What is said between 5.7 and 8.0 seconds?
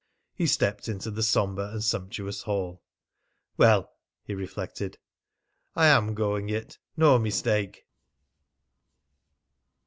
"I am going it no mistake!"